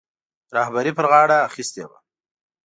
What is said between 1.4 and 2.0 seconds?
اخیستې وه.